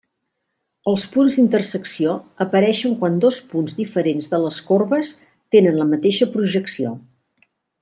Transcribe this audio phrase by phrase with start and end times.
[0.91, 2.15] Els punts d'intersecció
[2.45, 5.13] apareixen quan dos punts diferents de les corbes
[5.57, 6.97] tenen la mateixa projecció.